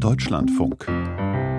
Deutschlandfunk. 0.00 0.86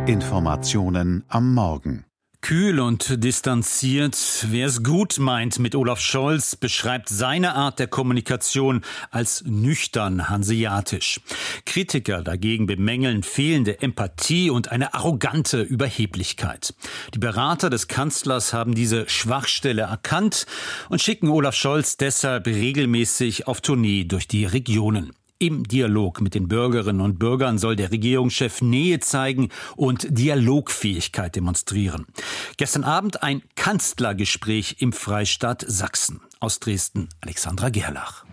Informationen 0.07 1.25
am 1.27 1.53
Morgen. 1.53 2.05
Kühl 2.39 2.79
und 2.79 3.21
distanziert, 3.21 4.17
wer 4.49 4.67
es 4.67 4.81
gut 4.81 5.19
meint 5.19 5.59
mit 5.59 5.75
Olaf 5.75 5.99
Scholz, 5.99 6.55
beschreibt 6.55 7.09
seine 7.09 7.55
Art 7.55 7.79
der 7.79 7.87
Kommunikation 7.87 8.81
als 9.11 9.43
nüchtern 9.45 10.29
hanseatisch. 10.29 11.19
Kritiker 11.65 12.21
dagegen 12.21 12.65
bemängeln 12.65 13.23
fehlende 13.23 13.81
Empathie 13.81 14.49
und 14.49 14.71
eine 14.71 14.93
arrogante 14.93 15.61
Überheblichkeit. 15.61 16.73
Die 17.13 17.19
Berater 17.19 17.69
des 17.69 17.89
Kanzlers 17.89 18.53
haben 18.53 18.73
diese 18.73 19.09
Schwachstelle 19.09 19.81
erkannt 19.81 20.45
und 20.87 21.01
schicken 21.01 21.27
Olaf 21.27 21.55
Scholz 21.55 21.97
deshalb 21.97 22.47
regelmäßig 22.47 23.47
auf 23.47 23.59
Tournee 23.59 24.05
durch 24.05 24.29
die 24.29 24.45
Regionen. 24.45 25.11
Im 25.41 25.65
Dialog 25.65 26.19
mit 26.19 26.35
den 26.35 26.49
Bürgerinnen 26.49 26.99
und 26.99 27.17
Bürgern 27.17 27.57
soll 27.57 27.77
der 27.77 27.91
Regierungschef 27.91 28.61
Nähe 28.61 28.99
zeigen 28.99 29.47
und 29.77 30.05
Dialogfähigkeit 30.09 31.33
demonstrieren. 31.33 32.07
Gestern 32.57 32.83
Abend 32.83 33.23
ein 33.23 33.41
Kanzlergespräch 33.55 34.75
im 34.79 34.91
Freistaat 34.91 35.63
Sachsen. 35.65 36.19
Aus 36.41 36.59
Dresden 36.59 37.07
Alexandra 37.21 37.69
Gerlach. 37.69 38.25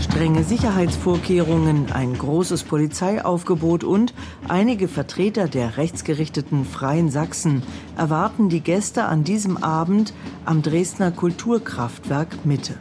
Strenge 0.00 0.42
Sicherheitsvorkehrungen, 0.42 1.92
ein 1.92 2.18
großes 2.18 2.64
Polizeiaufgebot 2.64 3.84
und 3.84 4.12
einige 4.48 4.88
Vertreter 4.88 5.46
der 5.46 5.76
rechtsgerichteten 5.76 6.64
Freien 6.64 7.10
Sachsen 7.12 7.62
erwarten 7.96 8.48
die 8.48 8.62
Gäste 8.62 9.04
an 9.04 9.22
diesem 9.22 9.56
Abend 9.56 10.14
am 10.44 10.62
Dresdner 10.62 11.12
Kulturkraftwerk 11.12 12.44
Mitte. 12.44 12.74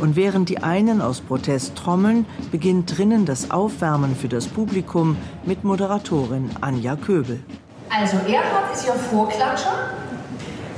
Und 0.00 0.14
während 0.14 0.48
die 0.48 0.58
einen 0.58 1.00
aus 1.00 1.20
Protest 1.20 1.74
trommeln, 1.76 2.24
beginnt 2.52 2.96
drinnen 2.96 3.26
das 3.26 3.50
Aufwärmen 3.50 4.14
für 4.14 4.28
das 4.28 4.46
Publikum 4.46 5.16
mit 5.44 5.64
Moderatorin 5.64 6.50
Anja 6.60 6.94
Köbel. 6.94 7.40
Also 7.90 8.18
Erhard 8.18 8.72
ist 8.74 8.86
Ihr 8.86 8.92
Vorklatscher. 8.92 9.90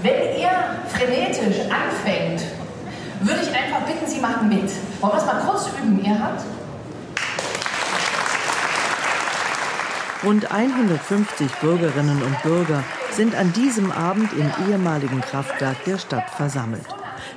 Wenn 0.03 0.15
er 0.41 0.77
frenetisch 0.89 1.61
anfängt, 1.65 2.43
würde 3.21 3.41
ich 3.43 3.49
einfach 3.49 3.87
bitten, 3.87 4.07
Sie 4.07 4.21
machen 4.21 4.49
mit. 4.49 4.71
Wollen 5.01 5.13
wir 5.13 5.19
es 5.19 5.27
mal 5.27 5.43
kurz 5.47 5.69
üben, 5.69 6.03
Erhard? 6.03 6.41
Rund 10.25 10.51
150 10.51 11.51
Bürgerinnen 11.61 12.23
und 12.23 12.43
Bürger 12.43 12.85
sind 13.11 13.35
an 13.35 13.53
diesem 13.53 13.91
Abend 13.91 14.33
im 14.33 14.51
ehemaligen 14.69 15.21
Kraftwerk 15.21 15.83
der 15.85 15.99
Stadt 15.99 16.29
versammelt. 16.31 16.87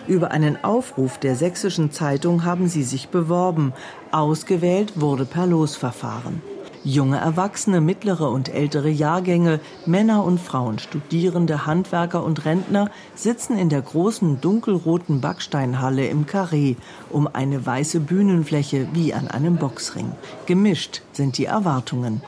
Über 0.07 0.31
einen 0.31 0.61
Aufruf 0.63 1.17
der 1.17 1.35
sächsischen 1.35 1.91
Zeitung 1.91 2.43
haben 2.43 2.67
sie 2.67 2.83
sich 2.83 3.07
beworben. 3.07 3.73
Ausgewählt 4.11 4.99
wurde 4.99 5.25
per 5.25 5.47
Losverfahren. 5.47 6.41
Junge 6.85 7.17
Erwachsene, 7.17 7.79
mittlere 7.79 8.29
und 8.29 8.53
ältere 8.53 8.89
Jahrgänge, 8.89 9.61
Männer 9.85 10.25
und 10.25 10.41
Frauen, 10.41 10.79
Studierende, 10.79 11.65
Handwerker 11.65 12.21
und 12.25 12.43
Rentner 12.43 12.91
sitzen 13.15 13.57
in 13.57 13.69
der 13.69 13.81
großen 13.81 14.41
dunkelroten 14.41 15.21
Backsteinhalle 15.21 16.05
im 16.07 16.25
Karree 16.25 16.75
um 17.09 17.29
eine 17.31 17.65
weiße 17.65 18.01
Bühnenfläche 18.01 18.89
wie 18.91 19.13
an 19.13 19.29
einem 19.29 19.55
Boxring. 19.55 20.11
Gemischt 20.45 21.03
sind 21.13 21.37
die 21.37 21.45
Erwartungen. 21.45 22.21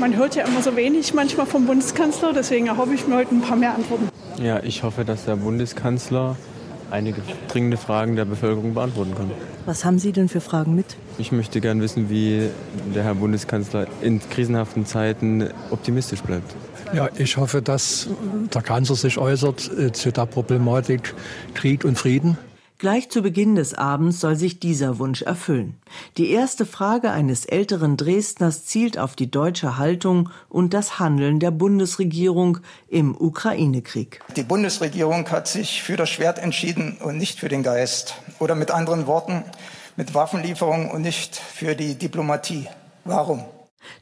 Man 0.00 0.16
hört 0.16 0.36
ja 0.36 0.46
immer 0.46 0.62
so 0.62 0.74
wenig 0.74 1.12
manchmal 1.12 1.44
vom 1.44 1.66
Bundeskanzler, 1.66 2.32
deswegen 2.32 2.68
erhoffe 2.68 2.94
ich 2.94 3.06
mir 3.06 3.16
heute 3.16 3.34
ein 3.34 3.42
paar 3.42 3.56
mehr 3.58 3.74
Antworten. 3.74 4.08
Ja, 4.42 4.62
ich 4.62 4.82
hoffe, 4.82 5.04
dass 5.04 5.26
der 5.26 5.36
Bundeskanzler 5.36 6.36
einige 6.92 7.22
dringende 7.48 7.76
Fragen 7.76 8.16
der 8.16 8.24
Bevölkerung 8.24 8.74
beantworten 8.74 9.14
kann. 9.14 9.30
Was 9.66 9.84
haben 9.84 9.98
Sie 9.98 10.12
denn 10.12 10.28
für 10.28 10.40
Fragen 10.40 10.74
mit? 10.74 10.96
Ich 11.18 11.32
möchte 11.32 11.60
gern 11.60 11.80
wissen, 11.80 12.10
wie 12.10 12.48
der 12.94 13.02
Herr 13.04 13.14
Bundeskanzler 13.14 13.86
in 14.00 14.20
krisenhaften 14.20 14.86
Zeiten 14.86 15.48
optimistisch 15.70 16.22
bleibt. 16.22 16.54
Ja, 16.92 17.08
ich 17.16 17.38
hoffe, 17.38 17.62
dass 17.62 18.08
der 18.52 18.62
Kanzler 18.62 18.96
sich 18.96 19.16
äußert 19.16 19.70
äh, 19.78 19.92
zu 19.92 20.12
der 20.12 20.26
Problematik 20.26 21.14
Krieg 21.54 21.84
und 21.84 21.98
Frieden. 21.98 22.36
Gleich 22.82 23.10
zu 23.10 23.22
Beginn 23.22 23.54
des 23.54 23.74
Abends 23.74 24.18
soll 24.18 24.34
sich 24.34 24.58
dieser 24.58 24.98
Wunsch 24.98 25.22
erfüllen. 25.22 25.76
Die 26.16 26.32
erste 26.32 26.66
Frage 26.66 27.12
eines 27.12 27.44
älteren 27.44 27.96
Dresdners 27.96 28.64
zielt 28.64 28.98
auf 28.98 29.14
die 29.14 29.30
deutsche 29.30 29.78
Haltung 29.78 30.30
und 30.48 30.74
das 30.74 30.98
Handeln 30.98 31.38
der 31.38 31.52
Bundesregierung 31.52 32.58
im 32.88 33.14
Ukraine-Krieg. 33.14 34.20
Die 34.34 34.42
Bundesregierung 34.42 35.30
hat 35.30 35.46
sich 35.46 35.80
für 35.80 35.94
das 35.94 36.10
Schwert 36.10 36.40
entschieden 36.40 36.96
und 37.00 37.18
nicht 37.18 37.38
für 37.38 37.48
den 37.48 37.62
Geist. 37.62 38.16
Oder 38.40 38.56
mit 38.56 38.72
anderen 38.72 39.06
Worten, 39.06 39.44
mit 39.94 40.12
Waffenlieferungen 40.12 40.90
und 40.90 41.02
nicht 41.02 41.36
für 41.36 41.76
die 41.76 41.94
Diplomatie. 41.94 42.66
Warum? 43.04 43.44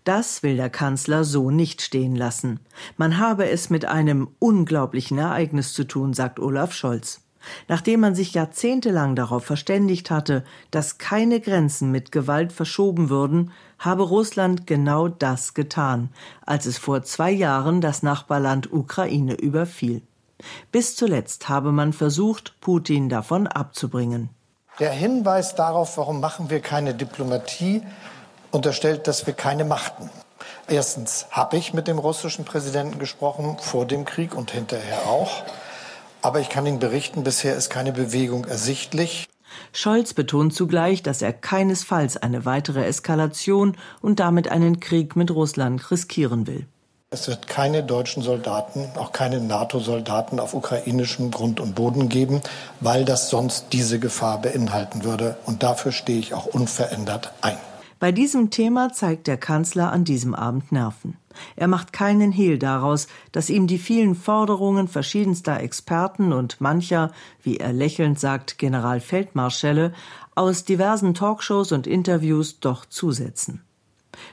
Das 0.04 0.42
will 0.42 0.56
der 0.56 0.70
Kanzler 0.70 1.24
so 1.24 1.50
nicht 1.50 1.82
stehen 1.82 2.16
lassen. 2.16 2.60
Man 2.96 3.18
habe 3.18 3.46
es 3.50 3.68
mit 3.68 3.84
einem 3.84 4.28
unglaublichen 4.38 5.18
Ereignis 5.18 5.74
zu 5.74 5.84
tun, 5.84 6.14
sagt 6.14 6.40
Olaf 6.40 6.72
Scholz. 6.72 7.20
Nachdem 7.68 8.00
man 8.00 8.14
sich 8.14 8.34
jahrzehntelang 8.34 9.16
darauf 9.16 9.44
verständigt 9.44 10.10
hatte, 10.10 10.44
dass 10.70 10.98
keine 10.98 11.40
Grenzen 11.40 11.90
mit 11.90 12.12
Gewalt 12.12 12.52
verschoben 12.52 13.08
würden, 13.08 13.52
habe 13.78 14.02
Russland 14.02 14.66
genau 14.66 15.08
das 15.08 15.54
getan, 15.54 16.10
als 16.44 16.66
es 16.66 16.78
vor 16.78 17.02
zwei 17.02 17.30
Jahren 17.30 17.80
das 17.80 18.02
Nachbarland 18.02 18.72
Ukraine 18.72 19.34
überfiel. 19.34 20.02
Bis 20.72 20.96
zuletzt 20.96 21.48
habe 21.48 21.72
man 21.72 21.92
versucht, 21.92 22.60
Putin 22.60 23.08
davon 23.08 23.46
abzubringen. 23.46 24.30
Der 24.78 24.92
Hinweis 24.92 25.54
darauf, 25.54 25.98
warum 25.98 26.20
machen 26.20 26.48
wir 26.48 26.60
keine 26.60 26.94
Diplomatie, 26.94 27.82
unterstellt, 28.50 29.06
dass 29.06 29.26
wir 29.26 29.34
keine 29.34 29.64
machten. 29.64 30.10
Erstens 30.68 31.26
habe 31.30 31.56
ich 31.56 31.74
mit 31.74 31.88
dem 31.88 31.98
russischen 31.98 32.44
Präsidenten 32.44 32.98
gesprochen, 32.98 33.58
vor 33.60 33.86
dem 33.86 34.04
Krieg 34.04 34.34
und 34.34 34.50
hinterher 34.52 35.06
auch. 35.06 35.42
Aber 36.22 36.40
ich 36.40 36.48
kann 36.48 36.66
Ihnen 36.66 36.78
berichten, 36.78 37.24
bisher 37.24 37.56
ist 37.56 37.70
keine 37.70 37.92
Bewegung 37.92 38.44
ersichtlich. 38.44 39.28
Scholz 39.72 40.14
betont 40.14 40.54
zugleich, 40.54 41.02
dass 41.02 41.22
er 41.22 41.32
keinesfalls 41.32 42.16
eine 42.16 42.44
weitere 42.44 42.84
Eskalation 42.84 43.76
und 44.00 44.20
damit 44.20 44.50
einen 44.50 44.80
Krieg 44.80 45.16
mit 45.16 45.30
Russland 45.30 45.90
riskieren 45.90 46.46
will. 46.46 46.66
Es 47.12 47.26
wird 47.26 47.48
keine 47.48 47.82
deutschen 47.82 48.22
Soldaten, 48.22 48.88
auch 48.96 49.10
keine 49.10 49.40
NATO-Soldaten 49.40 50.38
auf 50.38 50.54
ukrainischem 50.54 51.32
Grund 51.32 51.58
und 51.58 51.74
Boden 51.74 52.08
geben, 52.08 52.40
weil 52.78 53.04
das 53.04 53.30
sonst 53.30 53.66
diese 53.72 53.98
Gefahr 53.98 54.40
beinhalten 54.40 55.02
würde. 55.02 55.36
Und 55.44 55.64
dafür 55.64 55.90
stehe 55.90 56.20
ich 56.20 56.34
auch 56.34 56.46
unverändert 56.46 57.32
ein. 57.40 57.58
Bei 58.00 58.12
diesem 58.12 58.48
Thema 58.48 58.94
zeigt 58.94 59.26
der 59.26 59.36
Kanzler 59.36 59.92
an 59.92 60.04
diesem 60.04 60.34
Abend 60.34 60.72
Nerven. 60.72 61.18
Er 61.54 61.68
macht 61.68 61.92
keinen 61.92 62.32
Hehl 62.32 62.58
daraus, 62.58 63.08
dass 63.30 63.50
ihm 63.50 63.66
die 63.66 63.76
vielen 63.76 64.14
Forderungen 64.14 64.88
verschiedenster 64.88 65.60
Experten 65.60 66.32
und 66.32 66.62
mancher, 66.62 67.12
wie 67.42 67.58
er 67.58 67.74
lächelnd 67.74 68.18
sagt, 68.18 68.56
Generalfeldmarschälle, 68.56 69.92
aus 70.34 70.64
diversen 70.64 71.12
Talkshows 71.12 71.72
und 71.72 71.86
Interviews 71.86 72.58
doch 72.60 72.86
zusetzen. 72.86 73.62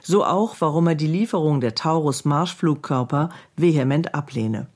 So 0.02 0.24
auch, 0.24 0.56
warum 0.60 0.86
er 0.86 0.94
die 0.94 1.06
Lieferung 1.06 1.60
der 1.60 1.74
Taurus 1.74 2.24
Marschflugkörper 2.24 3.28
vehement 3.56 4.14
ablehne. 4.14 4.68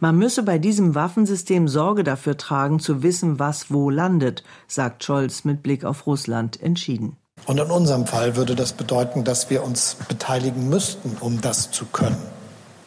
Man 0.00 0.18
müsse 0.18 0.42
bei 0.42 0.58
diesem 0.58 0.96
Waffensystem 0.96 1.68
Sorge 1.68 2.02
dafür 2.02 2.36
tragen, 2.36 2.80
zu 2.80 3.04
wissen, 3.04 3.38
was 3.38 3.70
wo 3.70 3.88
landet, 3.88 4.42
sagt 4.66 5.04
Scholz 5.04 5.44
mit 5.44 5.62
Blick 5.62 5.84
auf 5.84 6.08
Russland 6.08 6.60
entschieden. 6.60 7.16
Und 7.46 7.58
in 7.58 7.70
unserem 7.70 8.06
Fall 8.06 8.36
würde 8.36 8.54
das 8.54 8.72
bedeuten, 8.72 9.24
dass 9.24 9.50
wir 9.50 9.64
uns 9.64 9.96
beteiligen 10.08 10.68
müssten, 10.68 11.16
um 11.20 11.40
das 11.40 11.70
zu 11.70 11.86
können. 11.86 12.22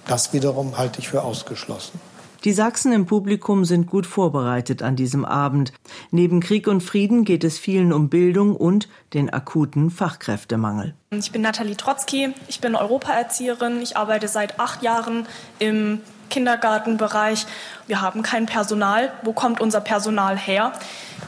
Das 0.08 0.34
wiederum 0.34 0.78
halte 0.78 1.00
ich 1.00 1.10
für 1.10 1.24
ausgeschlossen. 1.24 2.00
Die 2.46 2.54
Sachsen 2.54 2.94
im 2.94 3.08
Publikum 3.08 3.66
sind 3.66 3.88
gut 3.88 4.06
vorbereitet 4.06 4.84
an 4.84 4.96
diesem 4.96 5.26
Abend. 5.26 5.74
Neben 6.12 6.42
Krieg 6.42 6.68
und 6.68 6.82
Frieden 6.82 7.26
geht 7.26 7.44
es 7.44 7.58
vielen 7.58 7.92
um 7.92 8.08
Bildung 8.08 8.56
und 8.56 8.88
den 9.16 9.32
akuten 9.32 9.90
Fachkräftemangel. 9.90 10.94
Ich 11.10 11.32
bin 11.32 11.42
Nathalie 11.42 11.76
Trotzki, 11.76 12.36
ich 12.48 12.62
bin 12.62 12.76
Europaerzieherin, 12.76 13.82
ich 13.82 13.98
arbeite 13.98 14.28
seit 14.28 14.60
acht 14.60 14.84
Jahren 14.84 15.26
im 15.58 16.02
Kindergartenbereich. 16.30 17.46
Wir 17.88 18.02
haben 18.02 18.24
kein 18.24 18.46
Personal. 18.46 19.12
Wo 19.24 19.34
kommt 19.34 19.62
unser 19.62 19.82
Personal 19.82 20.38
her? 20.38 20.74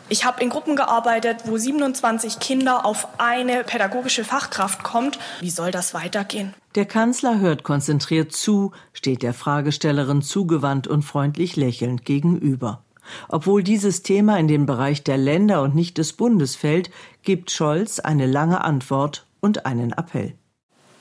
Ich 0.10 0.26
habe 0.26 0.42
in 0.42 0.50
Gruppen 0.50 0.76
gearbeitet, 0.76 1.42
wo 1.46 1.58
27 1.58 2.40
Kinder 2.40 2.86
auf 2.86 3.08
eine 3.18 3.64
pädagogische 3.64 4.24
Fachkraft 4.24 4.84
kommt. 4.84 5.20
Wie 5.42 5.50
soll 5.50 5.72
das 5.72 5.94
weitergehen? 5.94 6.54
Der 6.76 6.86
Kanzler 6.86 7.40
hört 7.40 7.64
konzentriert 7.64 8.32
zu, 8.32 8.72
steht 8.94 9.24
der 9.24 9.34
Fragestellerin 9.34 10.22
zugewandt 10.22 10.88
und 10.88 11.04
freundlich 11.04 11.56
lächelnd 11.56 12.06
gegenüber. 12.06 12.84
Obwohl 13.30 13.64
dieses 13.64 14.04
Thema 14.04 14.38
in 14.38 14.48
den 14.48 14.66
Bereich 14.66 15.04
der 15.04 15.18
Länder 15.18 15.62
und 15.62 15.76
nicht 15.76 15.98
des 15.98 16.14
Bundes 16.14 16.56
fällt, 16.56 16.90
gibt 17.24 17.52
Scholz 17.52 18.00
eine 18.00 18.26
lange 18.26 18.64
Antwort 18.64 19.26
und 19.40 19.66
einen 19.66 19.94
Appell. 19.94 20.36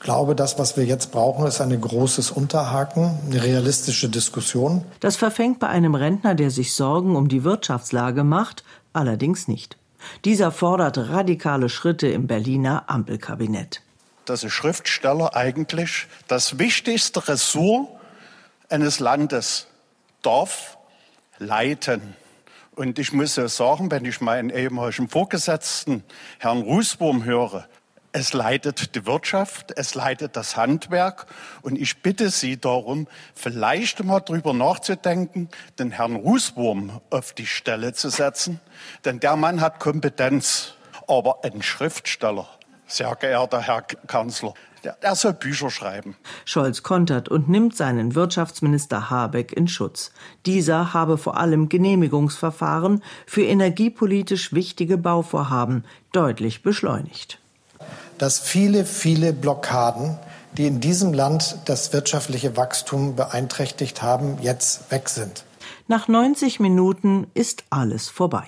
Ich 0.07 0.13
glaube, 0.13 0.35
das, 0.35 0.57
was 0.57 0.77
wir 0.77 0.85
jetzt 0.85 1.11
brauchen, 1.11 1.45
ist 1.45 1.59
ein 1.59 1.81
großes 1.81 2.31
Unterhaken, 2.31 3.19
eine 3.25 3.43
realistische 3.43 4.07
Diskussion. 4.07 4.85
Das 5.01 5.17
verfängt 5.17 5.59
bei 5.59 5.67
einem 5.67 5.95
Rentner, 5.95 6.33
der 6.33 6.49
sich 6.49 6.73
Sorgen 6.73 7.17
um 7.17 7.27
die 7.27 7.43
Wirtschaftslage 7.43 8.23
macht, 8.23 8.63
allerdings 8.93 9.49
nicht. 9.49 9.75
Dieser 10.23 10.53
fordert 10.53 10.97
radikale 10.97 11.67
Schritte 11.67 12.07
im 12.07 12.25
Berliner 12.25 12.85
Ampelkabinett. 12.87 13.81
dass 14.23 14.45
ein 14.45 14.49
Schriftsteller 14.49 15.35
eigentlich 15.35 16.07
das 16.29 16.57
wichtigste 16.57 17.27
Ressort 17.27 17.89
eines 18.69 19.01
Landes 19.01 19.67
darf 20.21 20.77
leiten. 21.37 22.15
Und 22.77 22.97
ich 22.97 23.11
muss 23.11 23.35
ja 23.35 23.49
sagen, 23.49 23.91
wenn 23.91 24.05
ich 24.05 24.21
meinen 24.21 24.51
ehemaligen 24.51 25.09
Vorgesetzten, 25.09 26.05
Herrn 26.39 26.61
Rußwurm, 26.61 27.25
höre, 27.25 27.65
es 28.17 28.33
leitet 28.33 28.95
die 28.95 29.05
Wirtschaft, 29.05 29.73
es 29.75 29.93
leitet 29.93 30.35
das 30.35 30.57
Handwerk. 30.57 31.27
Und 31.61 31.77
ich 31.77 32.01
bitte 32.01 32.31
Sie 32.31 32.59
darum, 32.59 33.07
vielleicht 33.35 34.03
mal 34.03 34.21
drüber 34.21 34.53
nachzudenken, 34.53 35.49
den 35.77 35.91
Herrn 35.91 36.15
Rußwurm 36.15 36.99
auf 37.11 37.33
die 37.33 37.45
Stelle 37.45 37.93
zu 37.93 38.09
setzen. 38.09 38.59
Denn 39.05 39.19
der 39.19 39.35
Mann 39.35 39.61
hat 39.61 39.79
Kompetenz. 39.79 40.73
Aber 41.07 41.43
ein 41.43 41.61
Schriftsteller, 41.61 42.47
sehr 42.87 43.15
geehrter 43.15 43.61
Herr 43.61 43.83
Kanzler, 43.83 44.55
der 44.83 45.15
soll 45.15 45.33
Bücher 45.33 45.69
schreiben. 45.69 46.15
Scholz 46.43 46.81
kontert 46.81 47.29
und 47.29 47.49
nimmt 47.49 47.77
seinen 47.77 48.15
Wirtschaftsminister 48.15 49.11
Habeck 49.11 49.53
in 49.53 49.67
Schutz. 49.67 50.11
Dieser 50.47 50.93
habe 50.93 51.19
vor 51.19 51.37
allem 51.37 51.69
Genehmigungsverfahren 51.69 53.03
für 53.27 53.43
energiepolitisch 53.43 54.53
wichtige 54.53 54.97
Bauvorhaben 54.97 55.85
deutlich 56.11 56.63
beschleunigt 56.63 57.39
dass 58.17 58.39
viele, 58.39 58.85
viele 58.85 59.33
Blockaden, 59.33 60.17
die 60.57 60.65
in 60.65 60.79
diesem 60.79 61.13
Land 61.13 61.57
das 61.65 61.93
wirtschaftliche 61.93 62.57
Wachstum 62.57 63.15
beeinträchtigt 63.15 64.01
haben, 64.01 64.37
jetzt 64.41 64.91
weg 64.91 65.09
sind. 65.09 65.43
Nach 65.87 66.07
90 66.07 66.59
Minuten 66.59 67.27
ist 67.33 67.63
alles 67.69 68.09
vorbei. 68.09 68.43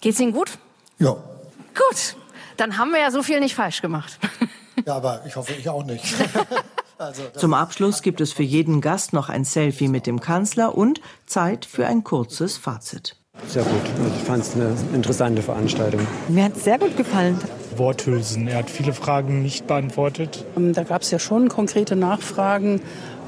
Geht's 0.00 0.20
Ihnen 0.20 0.32
gut? 0.32 0.58
Ja. 0.98 1.12
Gut, 1.74 2.16
dann 2.56 2.78
haben 2.78 2.90
wir 2.90 3.00
ja 3.00 3.10
so 3.10 3.22
viel 3.22 3.40
nicht 3.40 3.54
falsch 3.54 3.82
gemacht. 3.82 4.18
Ja, 4.86 4.96
aber 4.96 5.22
ich 5.26 5.36
hoffe, 5.36 5.52
ich 5.52 5.68
auch 5.68 5.84
nicht. 5.84 6.04
Also, 6.96 7.24
Zum 7.36 7.54
Abschluss 7.54 8.02
gibt 8.02 8.20
es 8.20 8.32
für 8.32 8.44
jeden 8.44 8.80
Gast 8.80 9.12
noch 9.12 9.28
ein 9.28 9.44
Selfie 9.44 9.88
mit 9.88 10.06
dem 10.06 10.20
Kanzler 10.20 10.76
und 10.76 11.00
Zeit 11.26 11.64
für 11.64 11.88
ein 11.88 12.04
kurzes 12.04 12.56
Fazit. 12.56 13.16
Sehr 13.48 13.64
gut. 13.64 13.82
Ich 14.16 14.22
fand 14.22 14.44
es 14.44 14.54
eine 14.54 14.76
interessante 14.94 15.42
Veranstaltung. 15.42 16.06
Mir 16.28 16.44
hat 16.44 16.56
es 16.56 16.64
sehr 16.64 16.78
gut 16.78 16.96
gefallen. 16.96 17.36
Worthülsen. 17.78 18.48
Er 18.48 18.58
hat 18.58 18.70
viele 18.70 18.92
Fragen 18.92 19.42
nicht 19.42 19.66
beantwortet. 19.66 20.44
Ähm, 20.56 20.72
da 20.72 20.82
gab 20.82 21.02
es 21.02 21.10
ja 21.10 21.18
schon 21.18 21.48
konkrete 21.48 21.96
Nachfragen. 21.96 22.80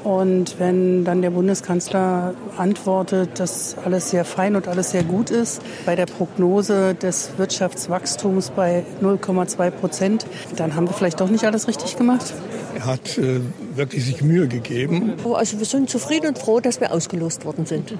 Und 0.03 0.59
wenn 0.59 1.03
dann 1.03 1.21
der 1.21 1.31
Bundeskanzler 1.31 2.33
antwortet, 2.57 3.39
dass 3.39 3.75
alles 3.83 4.11
sehr 4.11 4.23
fein 4.23 4.55
und 4.55 4.67
alles 4.67 4.91
sehr 4.91 5.03
gut 5.03 5.29
ist, 5.31 5.61
bei 5.85 5.95
der 5.95 6.05
Prognose 6.05 6.95
des 6.95 7.31
Wirtschaftswachstums 7.37 8.51
bei 8.51 8.85
0,2 9.01 9.69
Prozent, 9.71 10.25
dann 10.55 10.75
haben 10.75 10.87
wir 10.87 10.93
vielleicht 10.93 11.19
doch 11.19 11.29
nicht 11.29 11.43
alles 11.43 11.67
richtig 11.67 11.97
gemacht. 11.97 12.33
Er 12.75 12.85
hat 12.85 13.17
äh, 13.17 13.41
wirklich 13.75 14.05
sich 14.05 14.21
Mühe 14.21 14.47
gegeben. 14.47 15.15
Also 15.33 15.59
wir 15.59 15.65
sind 15.65 15.89
zufrieden 15.89 16.27
und 16.27 16.37
froh, 16.37 16.59
dass 16.59 16.79
wir 16.79 16.93
ausgelost 16.93 17.43
worden 17.43 17.65
sind. 17.65 17.93